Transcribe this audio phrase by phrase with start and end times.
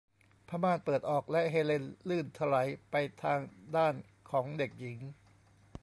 [0.47, 2.55] ผ้าม่านเปิดออก และเฮเลนลื่นไถล
[2.91, 3.39] ไปทาง
[3.75, 3.93] ด้าน
[4.31, 4.97] ของเด็กหญิง